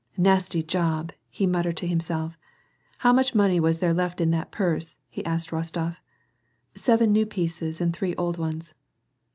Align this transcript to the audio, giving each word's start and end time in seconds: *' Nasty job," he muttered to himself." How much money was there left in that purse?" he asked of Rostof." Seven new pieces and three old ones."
*' 0.15 0.17
Nasty 0.17 0.63
job," 0.63 1.11
he 1.29 1.45
muttered 1.45 1.77
to 1.77 1.85
himself." 1.85 2.35
How 3.03 3.13
much 3.13 3.35
money 3.35 3.59
was 3.59 3.77
there 3.77 3.93
left 3.93 4.19
in 4.19 4.31
that 4.31 4.49
purse?" 4.51 4.97
he 5.11 5.23
asked 5.27 5.51
of 5.53 5.59
Rostof." 5.59 5.97
Seven 6.75 7.11
new 7.11 7.27
pieces 7.27 7.79
and 7.79 7.93
three 7.95 8.15
old 8.15 8.39
ones." 8.39 8.73